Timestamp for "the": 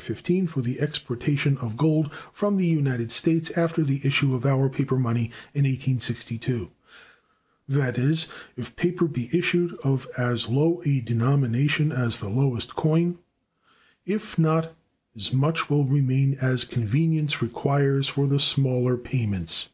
0.62-0.78, 2.56-2.64, 3.82-4.00, 12.20-12.28, 18.28-18.38